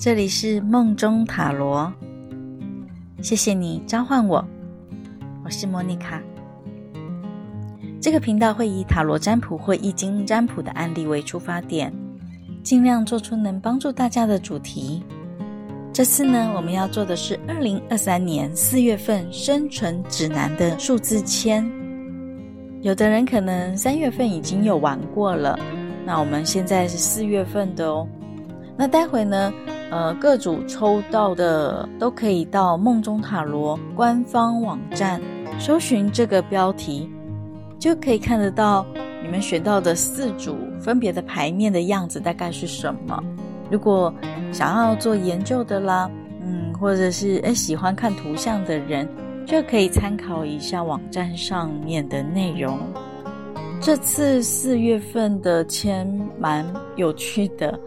[0.00, 1.92] 这里是梦中塔罗，
[3.20, 4.42] 谢谢你召唤我，
[5.44, 6.22] 我是莫妮卡。
[8.00, 11.92] 这个频道会以塔罗占卜或易经占卜的案例为出发点，
[12.62, 15.02] 尽量做出能帮助大家的主题。
[15.92, 21.62] 这次呢，我们要做的是二零二三年四月份生存指南的数字签。
[22.80, 25.60] 有的人可能三月份已经有玩过了，
[26.06, 28.08] 那我们现在是四月份的哦。
[28.78, 29.52] 那待会呢，
[29.90, 35.20] 呃，各组抽到的都可以到梦中塔罗官方网站
[35.58, 37.10] 搜寻这个标题，
[37.78, 38.86] 就可以看得到
[39.22, 43.22] 你们选到的四组分别的牌面的样子大概是什么。
[43.70, 44.12] 如果
[44.52, 46.10] 想要做研究的啦，
[46.40, 49.08] 嗯，或者是诶喜欢看图像的人，
[49.46, 52.78] 就可以参考一下网站上面的内容。
[53.80, 56.06] 这次四月份的签
[56.38, 56.64] 蛮
[56.96, 57.78] 有趣的。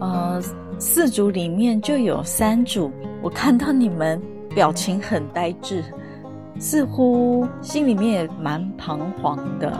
[0.00, 0.40] 呃，
[0.84, 2.90] 四组里面就有三组，
[3.22, 4.20] 我看到你们
[4.52, 5.80] 表情很呆滞，
[6.58, 9.72] 似乎心里面也蛮彷徨的。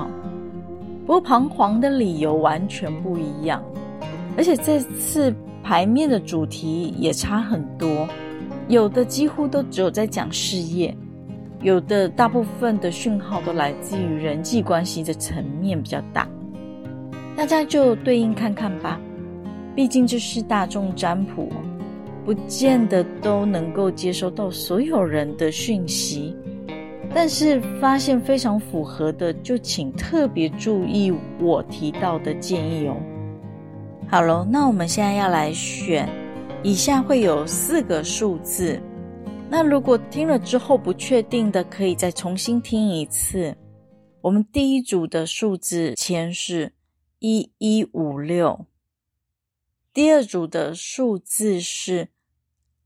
[1.05, 3.61] 不过彷徨的理由完全不一样，
[4.37, 8.07] 而且这次牌面的主题也差很多，
[8.69, 10.97] 有的几乎都只有在讲事业，
[11.63, 16.29] 有的大部分的讯号都来自于人际关系的层面比较大，
[17.35, 19.01] 大家就对应看看吧。
[19.75, 21.49] 毕竟这是大众占卜，
[22.25, 26.37] 不见得都能够接收到所有人的讯息，
[27.15, 32.97] 但是发现非常符合的，就请特别注意我提到的建议哦。
[34.09, 36.07] 好喽，那我们现在要来选，
[36.63, 38.79] 以下会有四个数字，
[39.49, 43.57] 那如果听了之后不确定的，可以再重新听一次。
[44.21, 46.73] 我们第一组的数字签是
[47.21, 48.67] 一一五六。
[49.93, 52.09] 第二组的数字是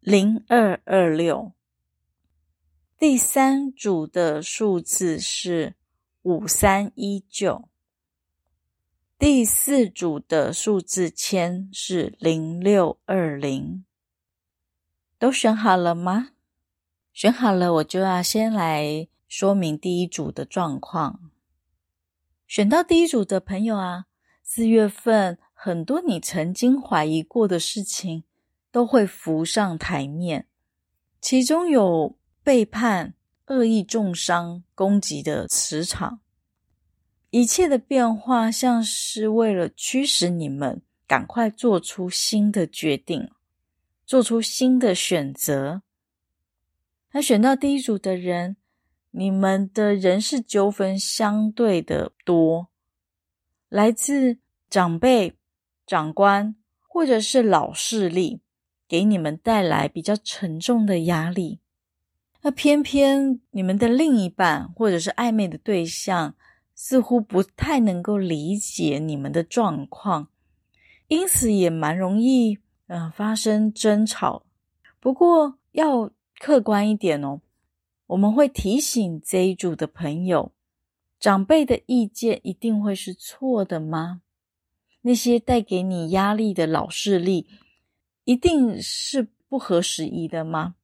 [0.01, 1.53] 零二二六，
[2.99, 5.77] 第三组的数字是
[6.22, 7.69] 五三一九，
[9.16, 13.84] 第四组的数字签是零六二零。
[15.16, 16.31] 都选好了吗？
[17.12, 21.31] 选好了，我就要先来说明第一组的状况。
[22.49, 24.06] 选到第一组的朋友啊，
[24.43, 25.39] 四月份。
[25.59, 28.25] 很多你曾经怀疑过的事情
[28.71, 30.47] 都会浮上台面，
[31.21, 33.15] 其中有背叛、
[33.47, 36.21] 恶意重伤、攻击的磁场，
[37.31, 43.31] 一切的变化像是为了驱使你们赶快做出新的决定，
[44.05, 45.83] 做出新的选择。
[47.12, 48.59] 那选到第一组的人，
[49.11, 52.69] 你们的人事纠纷相对的多，
[53.71, 55.34] 来自长辈。
[55.86, 56.56] 长官
[56.88, 58.41] 或者是老势力
[58.88, 61.60] 给你们带来比较沉重的压力，
[62.42, 66.34] 那偏偏你们的另一半或者是暧昧的对象
[66.74, 70.28] 似乎不太能够理解你们的状况，
[71.08, 72.58] 因此也蛮容易
[72.88, 74.44] 嗯、发生争吵。
[75.00, 77.41] 不过要客观一点哦，
[78.06, 80.53] 我们会提醒这一组的朋友，
[81.18, 84.22] 长辈的意见一定会是错的吗？
[85.06, 87.47] 那些带给你压力的老势力，
[88.25, 90.75] 一定是不合时宜的吗？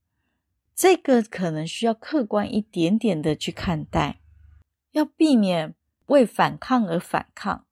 [0.76, 4.20] 这个可能需要客观一点点的去看待，
[4.92, 5.74] 要避免
[6.06, 7.64] 为反抗而反抗，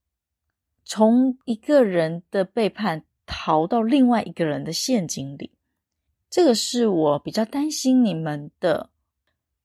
[0.84, 5.52] 从一个人的背叛逃到另外一个人的陷阱里。
[6.28, 8.90] 这个是我比较担心你们的，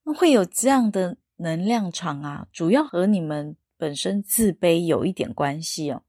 [0.03, 6.03] 会有这样的能量场啊，主要和你们本身自卑有一点关系哦。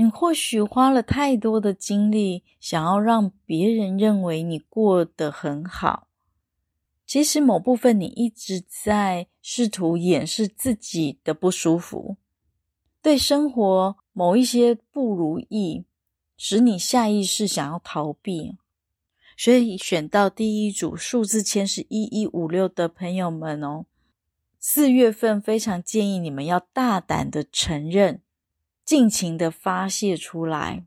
[0.00, 6.08] 你或许花了太多的精力，想要让别人认为你过得很好，
[7.06, 12.16] 其实某部分你一直在试图掩饰自己的不舒服，
[13.02, 15.84] 对生活某一些不如意，
[16.34, 18.56] 使你下意识想要逃避。
[19.36, 23.84] 所以选到第一组数字签是一一五六的朋友们哦，
[24.58, 28.22] 四月份非常建议你们要大胆的承认。
[28.90, 30.84] 尽情的发泄出来，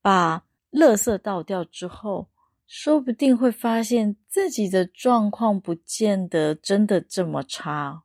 [0.00, 2.30] 把垃圾倒掉之后，
[2.66, 8.04] 说不定会发现自己的状况不见得真的这么差，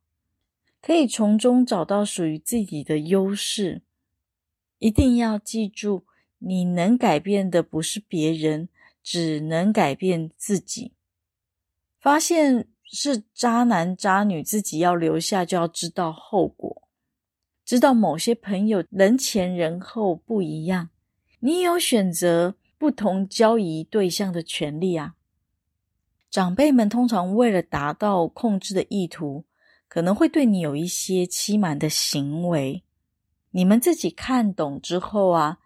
[0.82, 3.84] 可以从中找到属于自己的优势。
[4.80, 6.04] 一定要记住，
[6.40, 8.68] 你能改变的不是别人，
[9.02, 10.92] 只能改变自己。
[12.02, 16.90] 发现是渣男渣女，自己要留下，就要知道后果。
[17.72, 20.90] 知道某些朋友人前人后不一样，
[21.40, 25.16] 你有选择不同交易对象的权利啊。
[26.30, 29.46] 长辈们通常为了达到控制的意图，
[29.88, 32.84] 可能会对你有一些欺瞒的行为。
[33.52, 35.60] 你们自己看懂之后啊，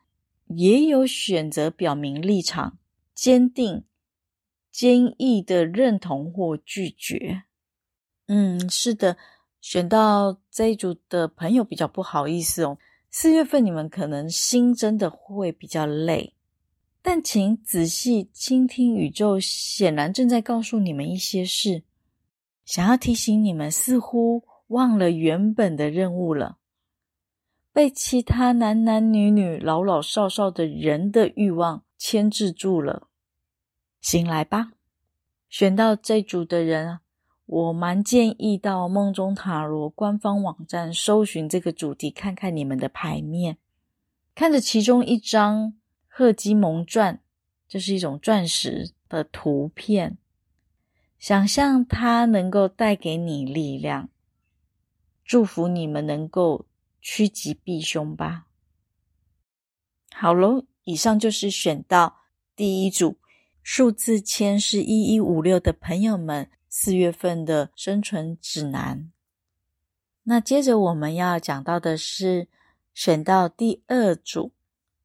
[0.50, 2.78] 也有选择表明立场，
[3.16, 3.84] 坚定、
[4.72, 7.46] 坚毅的认同或拒绝。
[8.28, 9.18] 嗯，是的，
[9.66, 12.78] 选到这一组的朋友比较不好意思哦。
[13.10, 16.36] 四月份你们可能心真的会比较累。
[17.02, 21.82] 但请仔细倾听，宇宙显然正在告诉你们一些事，
[22.64, 26.60] 想要提醒你们，似乎忘了原本的任务了，
[27.74, 33.08] 被其他男男女女、老老少少的人的欲望牵制住了。
[34.00, 34.74] 醒来吧，
[35.50, 37.02] 选到这组的人啊，
[37.46, 43.58] 我蛮建议到梦中塔罗官方网站搜寻这个主题，看看你们的牌面，
[44.34, 45.76] 看着其中一张。
[46.18, 47.20] 赫基蒙钻，
[47.68, 50.18] 这是一种钻石的图片。
[51.20, 54.08] 想象它能够带给你力量，
[55.26, 56.68] 祝福你们能够
[57.02, 58.48] 趋吉避凶吧。
[60.14, 62.22] 好喽，以上就是选到
[62.56, 63.18] 第一组
[63.62, 69.10] 数字签是一一五六的朋友们四月份的生存指南。
[70.24, 72.50] 那接着我们要讲到的是
[72.94, 74.52] 选到第二组。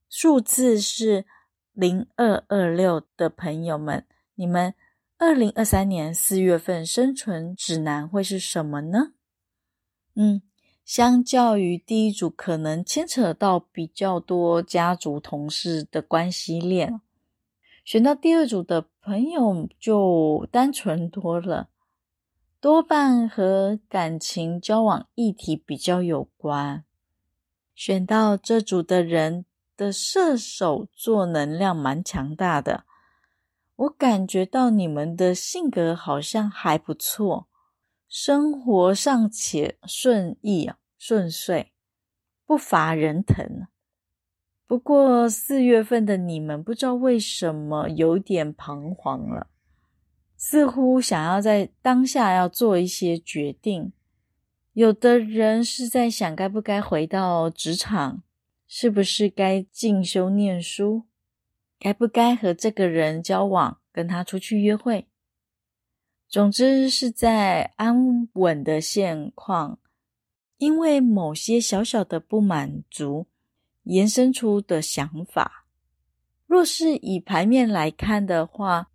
[0.08, 1.26] 数字是
[1.72, 4.74] 零二二六的朋友们，你们
[5.16, 9.12] 二零二三年四月份生存指南会是什么呢？
[10.16, 10.42] 嗯，
[10.84, 17.00] 相较于第一组，可能牵扯到比较多家族同事的关系链，
[17.90, 21.70] 选到第二组的朋友就单纯多了，
[22.60, 26.84] 多半和感情交往议题比较有关。
[27.74, 29.44] 选到这组的人。
[29.76, 32.84] 的射手座能量蛮强大的，
[33.76, 37.48] 我感觉到你们的性格好像还不错，
[38.06, 41.72] 生活尚且顺意啊，顺遂，
[42.44, 43.66] 不乏人疼。
[44.70, 49.48] 不过四月份的你们不知道为什么有点彷徨了，
[50.36, 53.92] 似乎想要在当下要做一些决定。
[54.74, 58.22] 有的人是在想该不该回到职场。
[58.68, 61.02] 是不是该进修念书？
[61.80, 65.08] 该不该和这个人交往，跟他出去约会？
[66.28, 69.80] 总之是在安稳的现况，
[70.58, 73.26] 因为某些小小的不满足，
[73.90, 75.66] 延伸出的想法。
[76.46, 78.90] 若是以牌面来看的话，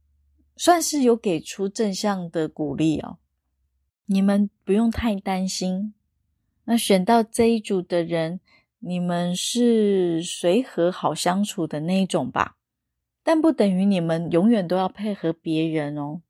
[0.56, 3.20] 算是有给出正向的鼓励哦。
[4.06, 5.94] 你们不用太担心。
[6.66, 8.40] 那选到这一组的人。
[8.80, 12.58] 你们是随和好相处的那一种吧，
[13.24, 16.22] 但不等于你们永远都要配合别人哦。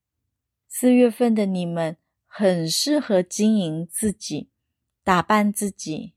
[0.70, 4.52] 四月份的你们很适合经营自己，
[5.04, 6.14] 打扮自己，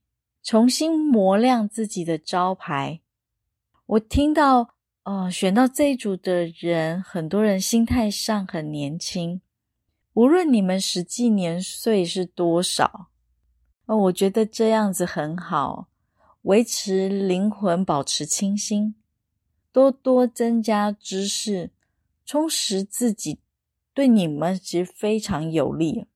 [0.49, 3.03] 重新磨亮自己的招牌。
[3.85, 9.43] 我听到，呃，选到这一组的人，很多人心态上很年轻，
[10.15, 13.11] 无论你们实际年岁是多少，
[13.85, 15.91] 哦，我觉得这样子很好。
[16.41, 18.95] 维持灵魂，保持清新，
[19.71, 21.73] 多多增加知识，
[22.25, 23.41] 充实自己，
[23.93, 26.07] 对你们其实非常有利。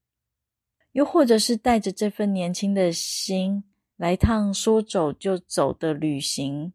[0.92, 3.64] 又或者是带着这份年轻的心
[3.96, 6.72] 来趟说走就走的旅行，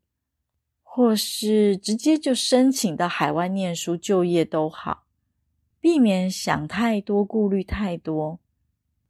[0.81, 5.03] 或是直接就申请到海外念书就业都好，
[5.79, 8.39] 避免想太多，顾虑太多。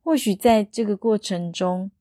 [0.02, 1.92] 或许在这个过程中，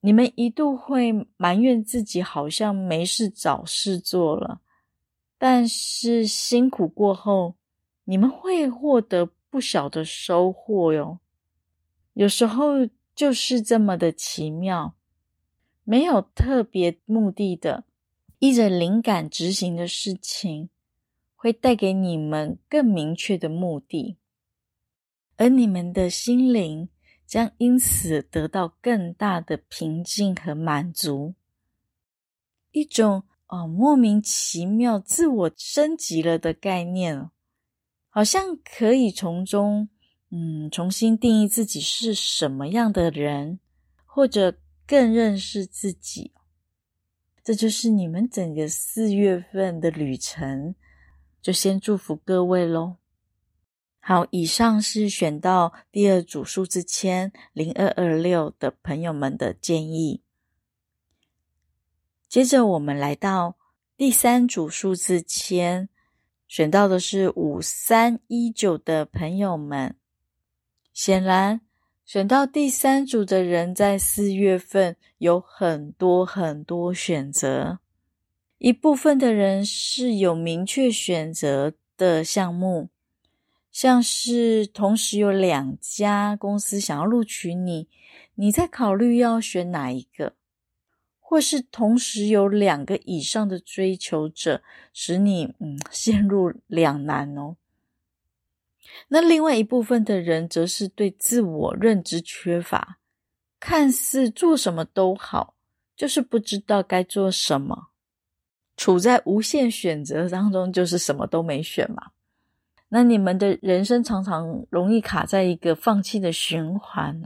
[0.00, 4.60] 你们一度会埋怨自己好像没事找事做了，
[5.38, 7.56] 但是辛苦过后，
[8.04, 11.18] 你们会获得不小的收获哟。
[12.12, 14.94] 有时候就是这么的奇妙，
[15.84, 17.84] 没有特别目的的，
[18.38, 20.70] 依着灵感执行的事情，
[21.34, 24.16] 会带给你们更明确的目的，
[25.36, 26.88] 而你们的心灵。
[27.26, 31.34] 将因此得到更大的平静和满足，
[32.72, 37.30] 一种哦莫名其妙自我升级了的概念，
[38.08, 39.88] 好像可以从中
[40.32, 43.60] 嗯重新定义自己是什么样的人，
[44.04, 44.58] 或者
[44.90, 46.32] 更认识自己。
[47.44, 50.74] 这就是你们整个四月份的旅程，
[51.40, 52.96] 就先祝福各位喽。
[54.00, 60.24] 好，以上是选到第二组数字签零二二六的朋友们的建议。
[62.28, 63.56] 接着，我们来到
[63.96, 65.88] 第三组数字签
[66.48, 69.96] 选到的是五三一九的朋友们，
[70.92, 71.60] 显然
[72.12, 77.78] 选到第三组的人在四月份有很多很多选择。
[78.58, 82.88] 一部分的人是有明确选择的项目，
[83.70, 87.86] 像是同时有两家公司想要录取你，
[88.34, 90.34] 你在考虑要选哪一个。
[91.20, 97.54] 或是同时有两个以上的追求者，使你嗯陷入两难哦。
[99.08, 102.98] 那另外一部分的人，则是对自我认知缺乏，
[103.58, 105.54] 看似做什么都好，
[105.96, 107.88] 就是不知道该做什么，
[108.76, 112.10] 处在无限选择当中，就是什么都没选嘛。
[112.88, 117.22] 那你们的人生常常容易卡在一个放弃的循环。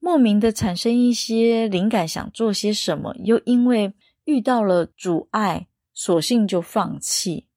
[0.00, 3.92] 莫名的产生一些灵感，想做些什么，又因为
[4.24, 7.48] 遇到了阻碍，索性就放弃，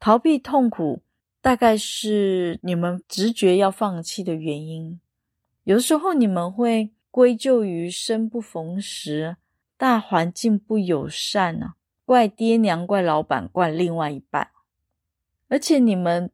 [0.00, 1.02] 逃避痛苦，
[1.42, 4.98] 大概是你们直觉要放弃的原因。
[5.64, 9.36] 有的时候你们会归咎于生不逢时、
[9.76, 11.74] 大环境不友善呢，
[12.06, 14.50] 怪爹娘、怪老板、怪另外一半，
[15.48, 16.30] 而且你们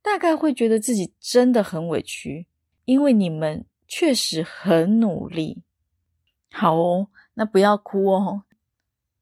[0.00, 2.46] 大概会觉得自己真的很委屈，
[2.86, 3.66] 因为你们。
[3.88, 5.62] 确实很努力，
[6.50, 8.42] 好哦，那不要哭哦。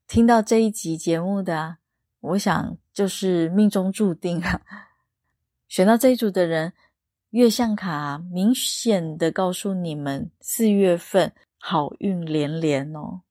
[0.08, 1.76] 听到这一集节目的，
[2.20, 4.62] 我想就是命中注定啊。
[5.74, 6.72] 选到这一组的人，
[7.30, 13.22] 月相卡明显的告诉你们，四月份好运连连哦。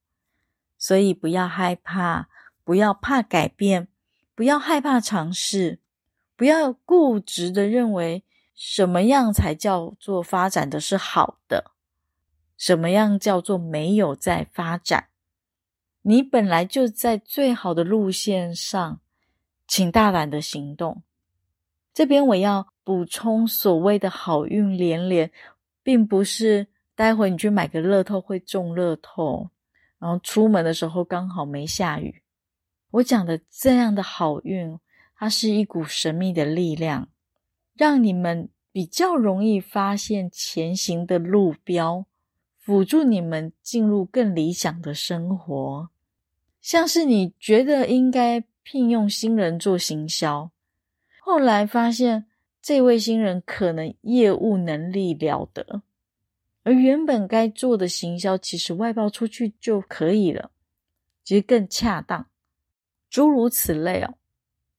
[0.78, 2.28] 所以不要害怕，
[2.66, 3.88] 不要怕改变，
[4.36, 5.80] 不要害怕尝试，
[6.36, 8.26] 不要固执的认为。
[8.54, 11.72] 什么样才叫做发展的是好的？
[12.58, 15.08] 什么样叫做没有在发展？
[16.02, 19.00] 你本来就在最好的路线上，
[19.66, 21.04] 请大胆的行动。
[21.94, 25.32] 这边我要补充，所谓的好运连连，
[25.84, 29.50] 并不是待会你去买个乐透会中乐透，
[30.00, 32.22] 然后出门的时候刚好没下雨。
[32.92, 34.80] 我讲的这样的好运，
[35.16, 37.10] 它是一股神秘的力量。
[37.76, 42.06] 让你们比较容易发现前行的路标，
[42.60, 45.90] 辅助你们进入更理想的生活。
[46.62, 50.52] 像是你觉得应该聘用新人做行销，
[51.26, 52.26] 后来发现
[52.62, 55.82] 这位新人可能业务能力了得，
[56.64, 60.52] 而原本该做的行销其实外包出去就可以了，
[61.24, 62.28] 其实更恰当。
[63.10, 64.16] 诸如此类哦。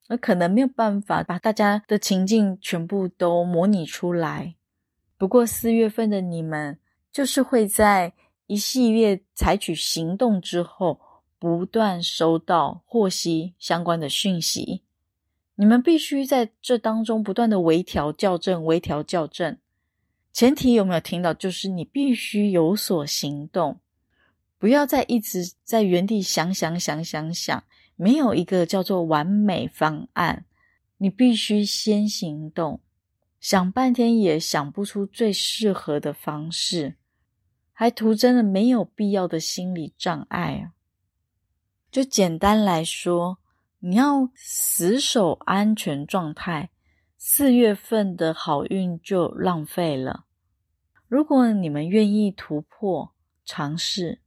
[0.09, 4.55] 那可能没有办法把大家的情境全部都模拟出来。
[5.17, 6.79] 不过四月份的你们，
[7.11, 8.13] 就是会在
[8.47, 11.01] 一系列采取行动之后，
[11.39, 14.84] 不断收到获悉相关的讯息。
[15.57, 19.59] 你们必须在这当中不断的微调校正，微调校正。
[20.33, 21.33] 前提有没有听到？
[21.33, 23.79] 就是你必须有所行动，
[24.59, 27.65] 不要再一直在原地想想想想想。
[27.97, 30.47] 没有一个叫做完美方案，
[30.97, 32.81] 你必须先行动，
[33.39, 36.97] 想半天也想不出最适合的方式，
[37.73, 40.75] 还徒增了没有必要的心理障碍啊！
[41.93, 43.39] 就简单来说，
[43.87, 46.71] 你要死守安全状态，
[47.19, 50.25] 四月份的好运就浪费了。
[51.07, 53.15] 如果你们愿意突破
[53.45, 54.23] 尝试，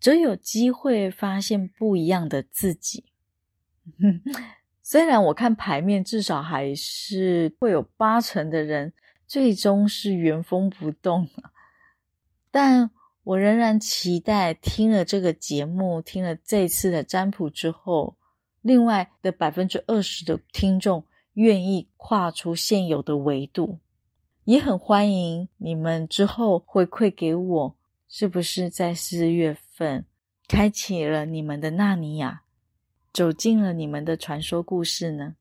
[0.00, 3.04] 则有机会发现不一样的自己。
[4.82, 8.94] 虽然我看牌面，至少还是会有八成的人
[9.26, 11.28] 最终是原封不动，
[12.50, 12.90] 但
[13.24, 18.16] 我仍然期待听了这个节目，听了这次的占卜之后，
[18.66, 23.78] 另外的百分之二十的听众愿意跨出现有的维度，
[24.42, 27.76] 也很欢迎你们之后回馈给我。
[28.08, 30.04] 是不是在四月份
[30.48, 32.42] 开启了你们的纳尼亚，
[33.12, 35.36] 走进了你们的传说故事呢？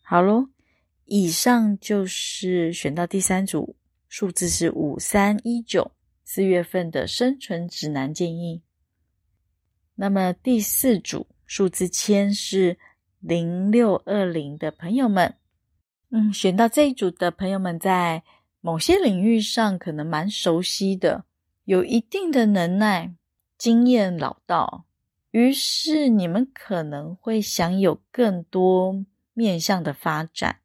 [0.00, 0.50] 好喽，
[1.06, 3.74] 以上就是选到第三组，
[4.08, 5.90] 数字是五三一九，
[6.22, 8.62] 四月份的生存指南建议。
[9.96, 12.76] 那么第四组数字签是
[13.20, 15.36] 零六二零的朋友们，
[16.10, 18.24] 嗯，选到这一组的朋友们，在
[18.60, 21.26] 某些领域上可能蛮熟悉的。
[21.64, 23.14] 有一定的能耐、
[23.56, 24.86] 经验老道，
[25.30, 30.58] 于是你们可能会想有更多面向的发展。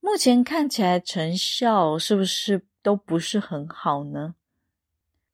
[0.00, 4.36] 目前看起来成效是不是都不是很好呢？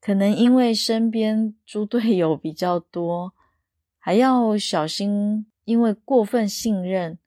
[0.00, 3.32] 可能因为身边猪队友比较多，
[4.06, 7.18] 还要小心，因为过分信任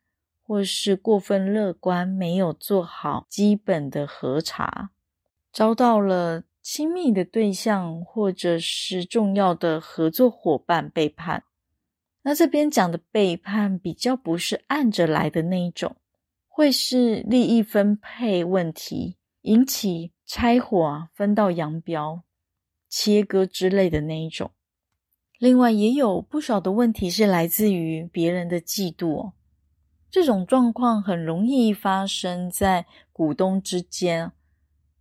[0.44, 4.92] 或是过分乐观，没有做好基本的核查，
[5.52, 11.46] 遭到了亲密的对象或者是重要的合作伙伴背叛。
[12.22, 15.96] 那这边讲的背叛比较不是按着来的那一种，
[16.48, 22.22] 会是利益分配问题引起拆伙、分道扬镳、
[22.88, 24.52] 切割之类的那一种。
[25.38, 29.34] 另外也有不少的问题是来自于别人的嫉妒。
[30.10, 34.32] 这种状况很容易发生在股东之间，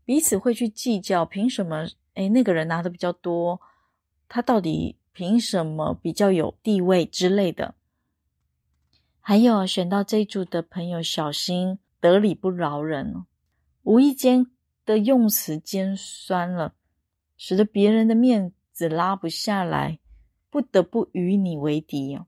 [0.05, 1.87] 彼此会去计较，凭什么？
[2.15, 3.61] 诶，那个人拿的比较多，
[4.29, 7.75] 他到底凭什么比较有地位之类的？
[9.21, 13.25] 还有选到这一组的朋友，小心得理不饶人，
[13.83, 14.47] 无意间
[14.85, 16.75] 的用词尖酸了，
[17.37, 19.99] 使得别人的面子拉不下来，
[20.51, 22.27] 不得不与你为敌哦。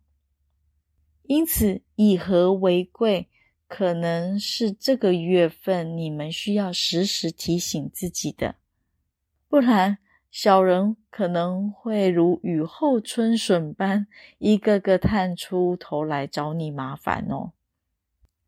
[1.25, 3.29] 因此，以和为贵，
[3.67, 8.57] 可能是这个月份你们需要时时提醒自己的。
[9.47, 9.99] 不然，
[10.31, 14.07] 小人可能会如雨后春笋般，
[14.39, 17.53] 一个个探出头来找你麻烦哦。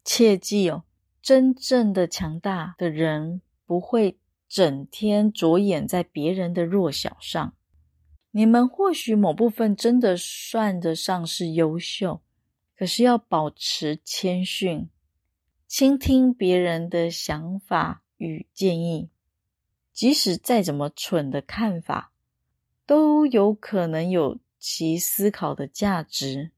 [0.03, 0.85] 切记哦，
[1.21, 7.55] 真正的强大的人不会整天着眼在别人的弱小上。
[8.33, 12.21] 你们或许某部分真的算得上是优秀。
[12.77, 14.89] 可是要保持谦逊，
[15.67, 19.11] 倾听别人的想法与建议，
[19.93, 22.13] 即使再怎么蠢的看法，
[22.87, 26.53] 都有可能有其思考的价值。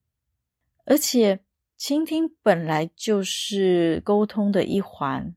[0.84, 1.40] 而且，
[1.76, 5.34] 倾听本来就是沟通的一环。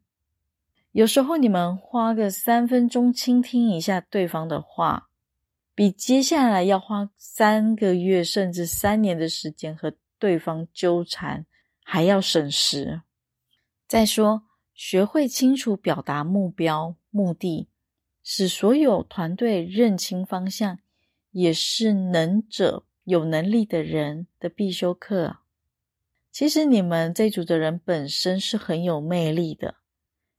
[0.91, 5.09] 有时候，你们花个三分钟倾听一下对方的话，
[5.75, 11.45] 比接下来要花三个月甚至三年的时间和对方纠缠
[11.83, 13.01] 还要省时。
[13.85, 17.67] 再说，学会清楚表达目标、目的，
[18.23, 20.79] 使所有团队认清方向，
[21.31, 25.39] 也是能者、有能力的人的必修课。
[26.31, 29.75] 其实你们这组的人本身是很有魅力的，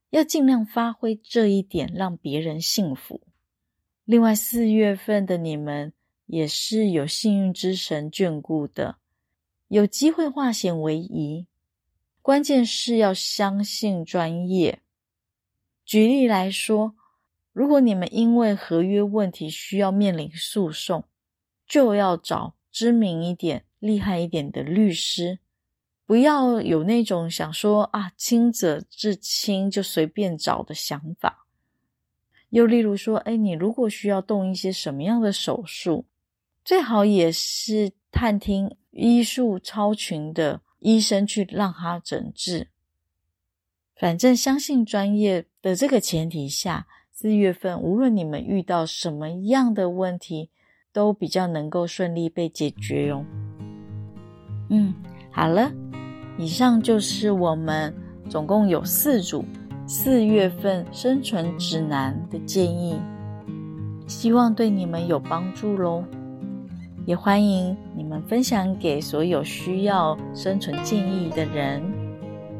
[0.09, 3.26] 要尽量发挥这一点，让别人信服。
[4.07, 5.91] 另外，四月份的你们
[6.27, 8.99] 也是有幸运之神眷顾的。
[9.67, 11.45] 有机会化险为夷，
[12.21, 14.79] 关键是要相信专业。
[15.83, 16.95] 举例来说，
[17.51, 21.03] 如果你们因为合约问题需要面临诉讼，
[21.67, 25.39] 就要找知名一点、厉害一点的律师，
[26.05, 31.46] 不要有那种想说啊，清者自清就随便找的想法。
[32.57, 36.05] 又例如说，哎，你如果需要动一些什么样的手术，
[36.65, 38.75] 最好也是探听。
[38.89, 42.69] 医术超群的医生去让他诊治，
[43.95, 50.49] 反正相信专业的这个前提下，四月份无论你们遇到什么样的问题，
[50.91, 53.23] 都比较能够顺利被解决哟。
[54.71, 54.95] 嗯，
[55.31, 55.71] 好了，
[56.39, 57.93] 以上就是我们
[58.27, 59.45] 总共有四组
[59.89, 62.99] 四月份生存指南的建议，
[64.05, 66.03] 希望对你们有帮助喽。
[67.05, 71.81] 也欢迎你们分享给所有需要生存建议的人，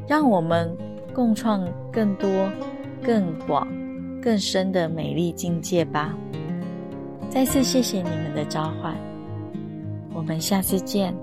[0.08, 0.74] 让我们
[1.14, 2.30] 共创更多、
[3.04, 3.68] 更广、
[4.22, 6.16] 更深的美丽境界吧。
[7.30, 8.96] 再次谢谢你们的召唤，
[10.14, 11.14] 我们下次见。